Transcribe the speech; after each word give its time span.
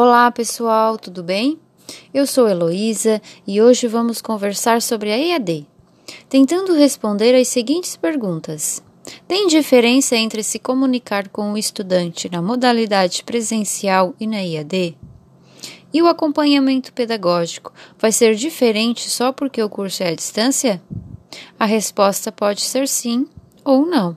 Olá, 0.00 0.30
pessoal, 0.30 0.96
tudo 0.96 1.24
bem? 1.24 1.58
Eu 2.14 2.24
sou 2.24 2.48
Heloísa 2.48 3.20
e 3.44 3.60
hoje 3.60 3.88
vamos 3.88 4.22
conversar 4.22 4.80
sobre 4.80 5.10
a 5.10 5.18
EAD, 5.18 5.66
tentando 6.28 6.72
responder 6.72 7.34
as 7.34 7.48
seguintes 7.48 7.96
perguntas. 7.96 8.80
Tem 9.26 9.48
diferença 9.48 10.14
entre 10.14 10.44
se 10.44 10.60
comunicar 10.60 11.28
com 11.30 11.52
o 11.52 11.58
estudante 11.58 12.30
na 12.30 12.40
modalidade 12.40 13.24
presencial 13.24 14.14
e 14.20 14.26
na 14.28 14.40
EAD? 14.40 14.96
E 15.92 16.00
o 16.00 16.06
acompanhamento 16.06 16.92
pedagógico 16.92 17.72
vai 17.98 18.12
ser 18.12 18.36
diferente 18.36 19.10
só 19.10 19.32
porque 19.32 19.60
o 19.60 19.68
curso 19.68 20.04
é 20.04 20.10
à 20.10 20.14
distância? 20.14 20.80
A 21.58 21.64
resposta 21.64 22.30
pode 22.30 22.60
ser 22.60 22.86
sim 22.86 23.26
ou 23.64 23.84
não. 23.84 24.16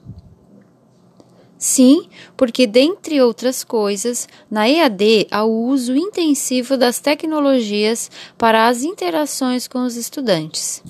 Sim, 1.62 2.10
porque, 2.36 2.66
dentre 2.66 3.22
outras 3.22 3.64
coisas, 3.64 4.28
na 4.50 4.68
EAD 4.68 5.28
há 5.30 5.44
o 5.44 5.68
uso 5.68 5.96
intensivo 5.96 6.76
das 6.76 6.98
tecnologias 7.00 8.10
para 8.36 8.68
as 8.68 8.82
interações 8.82 9.68
com 9.68 9.86
os 9.86 9.96
estudantes. 9.96 10.82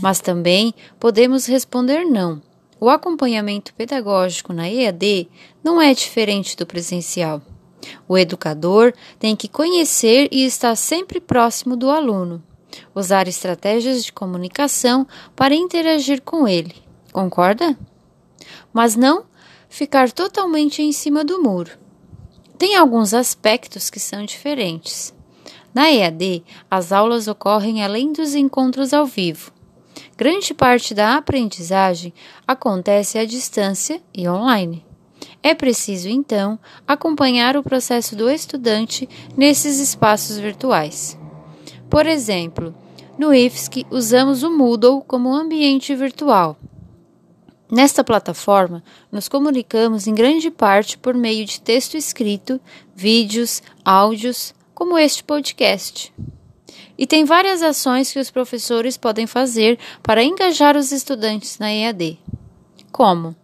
Mas 0.00 0.20
também 0.20 0.72
podemos 1.00 1.46
responder 1.46 2.04
não. 2.04 2.40
O 2.78 2.88
acompanhamento 2.88 3.74
pedagógico 3.74 4.52
na 4.52 4.70
EAD 4.70 5.28
não 5.64 5.82
é 5.82 5.92
diferente 5.92 6.56
do 6.56 6.64
presencial. 6.64 7.42
O 8.06 8.16
educador 8.16 8.94
tem 9.18 9.34
que 9.34 9.48
conhecer 9.48 10.28
e 10.30 10.44
estar 10.44 10.76
sempre 10.76 11.20
próximo 11.20 11.76
do 11.76 11.90
aluno, 11.90 12.40
usar 12.94 13.26
estratégias 13.26 14.04
de 14.04 14.12
comunicação 14.12 15.08
para 15.34 15.56
interagir 15.56 16.22
com 16.22 16.46
ele. 16.46 16.76
Concorda? 17.12 17.76
Mas 18.72 18.94
não 18.94 19.26
ficar 19.68 20.10
totalmente 20.10 20.82
em 20.82 20.92
cima 20.92 21.24
do 21.24 21.42
muro. 21.42 21.72
Tem 22.56 22.76
alguns 22.76 23.14
aspectos 23.14 23.90
que 23.90 24.00
são 24.00 24.24
diferentes. 24.24 25.14
Na 25.72 25.90
EAD, 25.90 26.42
as 26.70 26.90
aulas 26.90 27.28
ocorrem 27.28 27.84
além 27.84 28.12
dos 28.12 28.34
encontros 28.34 28.92
ao 28.92 29.06
vivo. 29.06 29.52
Grande 30.16 30.52
parte 30.52 30.94
da 30.94 31.16
aprendizagem 31.16 32.12
acontece 32.46 33.18
à 33.18 33.24
distância 33.24 34.02
e 34.12 34.28
online. 34.28 34.84
É 35.42 35.54
preciso, 35.54 36.08
então, 36.08 36.58
acompanhar 36.86 37.56
o 37.56 37.62
processo 37.62 38.16
do 38.16 38.28
estudante 38.28 39.08
nesses 39.36 39.78
espaços 39.78 40.38
virtuais. 40.38 41.16
Por 41.88 42.06
exemplo, 42.06 42.74
no 43.16 43.32
IFSC 43.32 43.86
usamos 43.90 44.42
o 44.42 44.50
Moodle 44.50 45.02
como 45.02 45.34
ambiente 45.34 45.94
virtual. 45.94 46.56
Nesta 47.70 48.02
plataforma, 48.02 48.82
nos 49.12 49.28
comunicamos 49.28 50.06
em 50.06 50.14
grande 50.14 50.50
parte 50.50 50.96
por 50.96 51.14
meio 51.14 51.44
de 51.44 51.60
texto 51.60 51.98
escrito, 51.98 52.58
vídeos, 52.94 53.62
áudios, 53.84 54.54
como 54.74 54.96
este 54.96 55.22
podcast. 55.22 56.12
E 56.96 57.06
tem 57.06 57.26
várias 57.26 57.62
ações 57.62 58.10
que 58.10 58.18
os 58.18 58.30
professores 58.30 58.96
podem 58.96 59.26
fazer 59.26 59.78
para 60.02 60.24
engajar 60.24 60.78
os 60.78 60.92
estudantes 60.92 61.58
na 61.58 61.70
EAD. 61.70 62.18
Como 62.90 63.36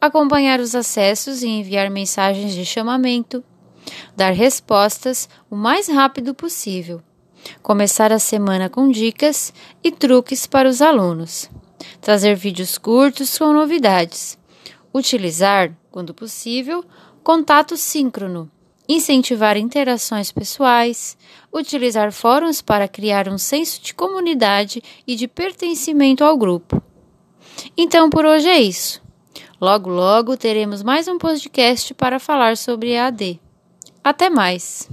acompanhar 0.00 0.58
os 0.58 0.74
acessos 0.74 1.42
e 1.42 1.48
enviar 1.48 1.90
mensagens 1.90 2.54
de 2.54 2.64
chamamento, 2.64 3.44
dar 4.16 4.32
respostas 4.32 5.28
o 5.50 5.54
mais 5.54 5.86
rápido 5.86 6.34
possível, 6.34 7.02
começar 7.62 8.10
a 8.10 8.18
semana 8.18 8.70
com 8.70 8.88
dicas 8.90 9.52
e 9.84 9.92
truques 9.92 10.46
para 10.46 10.66
os 10.66 10.80
alunos 10.80 11.50
trazer 12.06 12.36
vídeos 12.36 12.78
curtos 12.78 13.36
com 13.36 13.52
novidades, 13.52 14.38
utilizar, 14.94 15.76
quando 15.90 16.14
possível, 16.14 16.84
contato 17.20 17.76
síncrono, 17.76 18.48
incentivar 18.88 19.56
interações 19.56 20.30
pessoais, 20.30 21.18
utilizar 21.52 22.12
fóruns 22.12 22.62
para 22.62 22.86
criar 22.86 23.28
um 23.28 23.36
senso 23.36 23.82
de 23.82 23.92
comunidade 23.92 24.80
e 25.04 25.16
de 25.16 25.26
pertencimento 25.26 26.22
ao 26.22 26.38
grupo. 26.38 26.80
Então, 27.76 28.08
por 28.08 28.24
hoje 28.24 28.46
é 28.46 28.60
isso. 28.60 29.02
Logo, 29.60 29.90
logo 29.90 30.36
teremos 30.36 30.84
mais 30.84 31.08
um 31.08 31.18
podcast 31.18 31.92
para 31.92 32.20
falar 32.20 32.56
sobre 32.56 32.96
a 32.96 33.08
AD. 33.08 33.40
Até 34.04 34.30
mais! 34.30 34.88